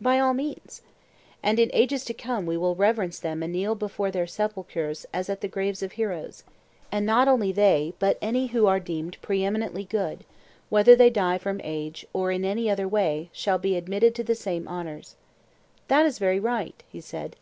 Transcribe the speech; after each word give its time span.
By 0.00 0.18
all 0.18 0.32
means. 0.32 0.80
And 1.42 1.60
in 1.60 1.68
ages 1.74 2.02
to 2.06 2.14
come 2.14 2.46
we 2.46 2.56
will 2.56 2.74
reverence 2.74 3.18
them 3.18 3.42
and 3.42 3.52
kneel 3.52 3.74
before 3.74 4.10
their 4.10 4.26
sepulchres 4.26 5.04
as 5.12 5.28
at 5.28 5.42
the 5.42 5.48
graves 5.48 5.82
of 5.82 5.92
heroes. 5.92 6.44
And 6.90 7.04
not 7.04 7.28
only 7.28 7.52
they 7.52 7.92
but 7.98 8.16
any 8.22 8.46
who 8.46 8.64
are 8.66 8.80
deemed 8.80 9.20
pre 9.20 9.44
eminently 9.44 9.84
good, 9.84 10.24
whether 10.70 10.96
they 10.96 11.10
die 11.10 11.36
from 11.36 11.60
age, 11.62 12.06
or 12.14 12.30
in 12.32 12.42
any 12.42 12.70
other 12.70 12.88
way, 12.88 13.28
shall 13.34 13.58
be 13.58 13.76
admitted 13.76 14.14
to 14.14 14.24
the 14.24 14.34
same 14.34 14.66
honours. 14.66 15.14
That 15.88 16.06
is 16.06 16.18
very 16.18 16.40
right, 16.40 16.82
he 16.90 17.02
said. 17.02 17.36